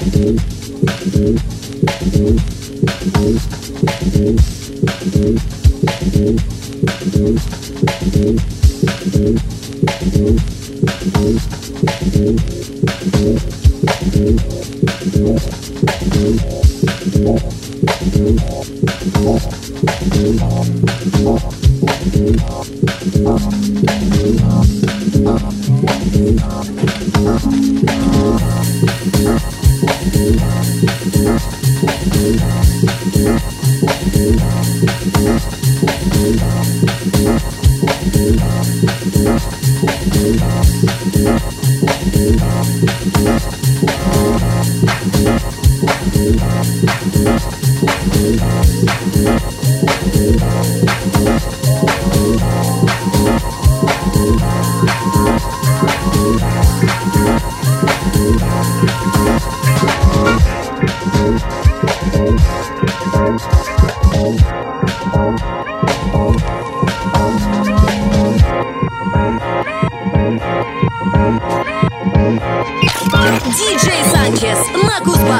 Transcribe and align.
Thank 0.00 0.14
you. 4.16 4.57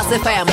Class 0.09 0.27
FM. 0.27 0.48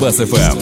На 0.00 0.06
Кузбасс-ФМ. 0.06 0.59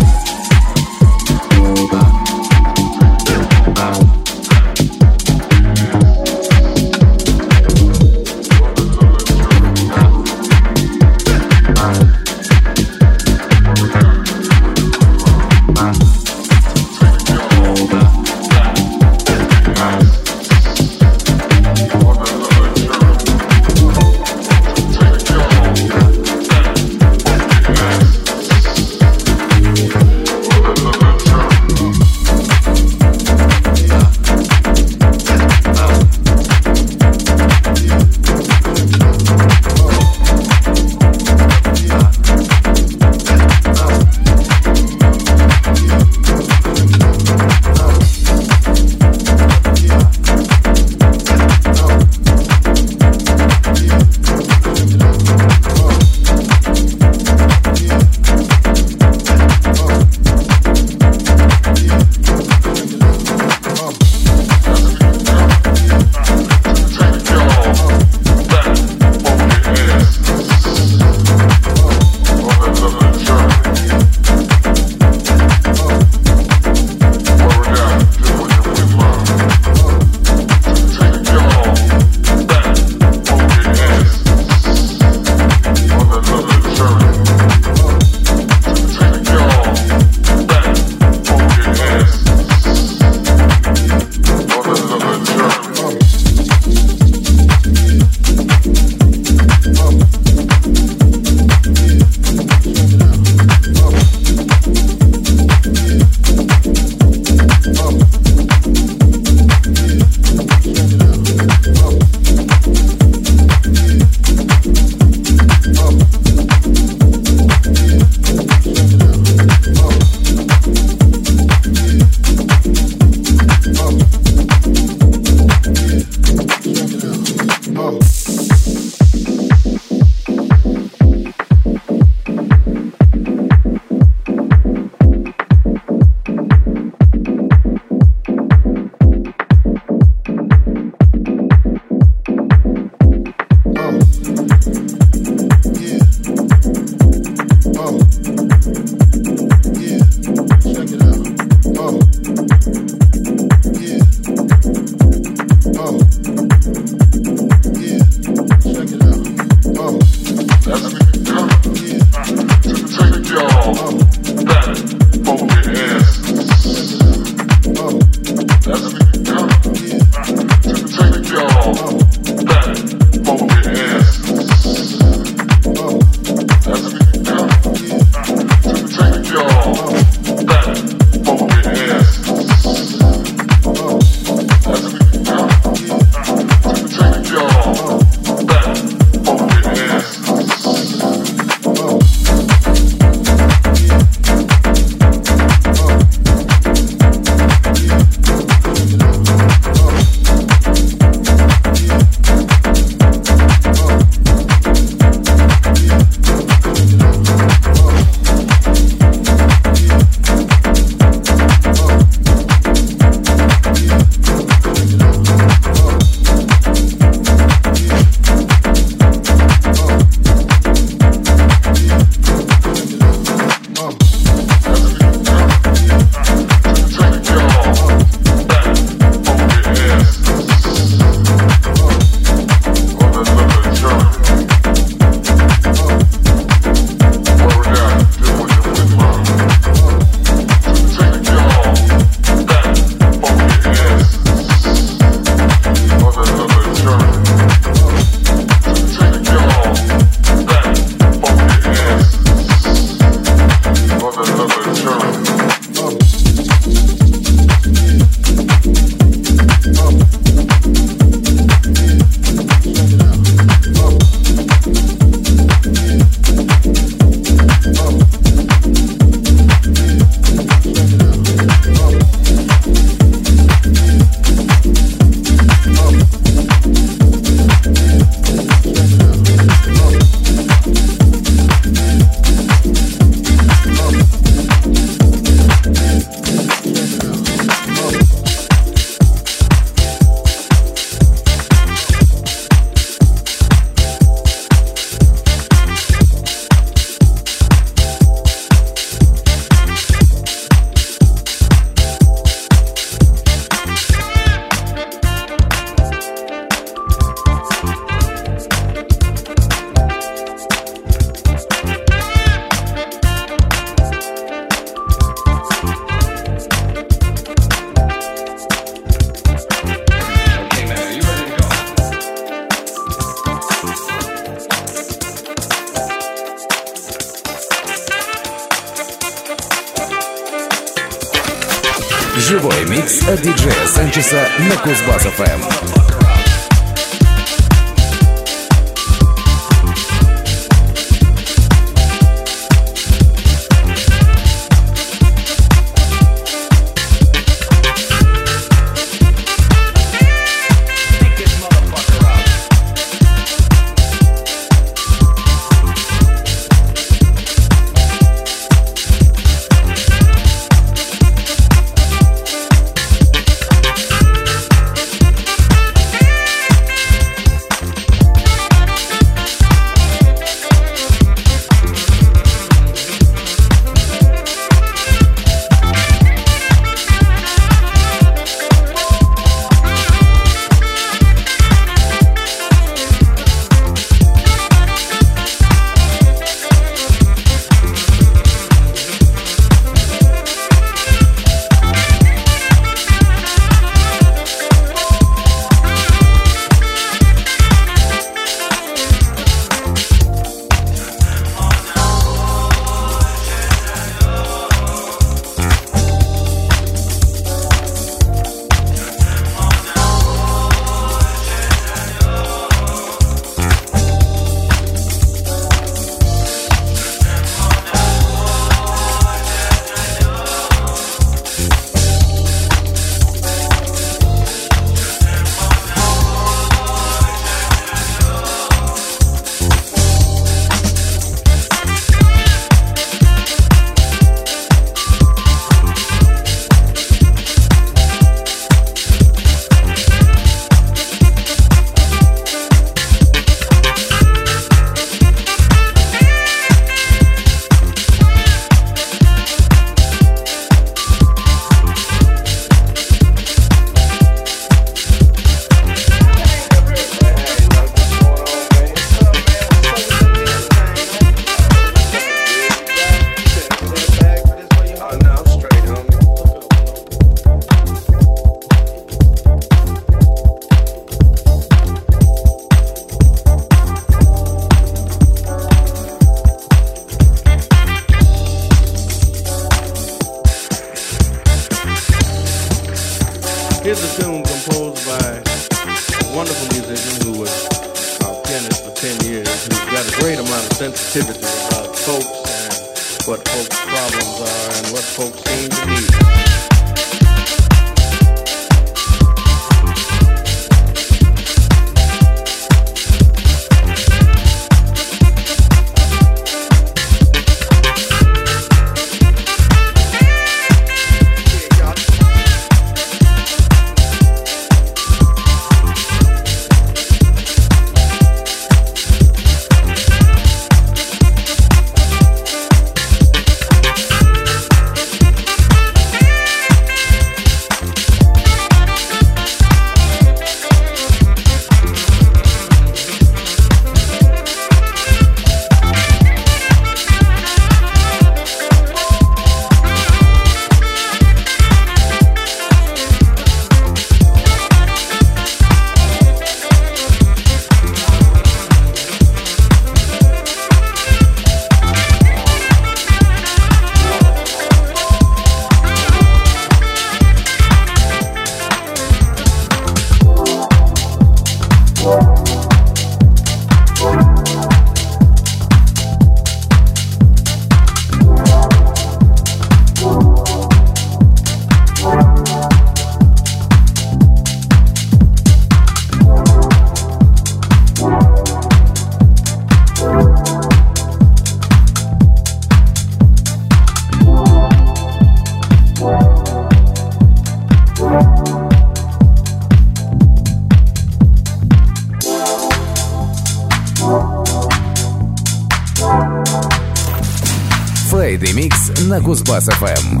Кузбасс 598.99 599.45
ФМ. 599.45 600.00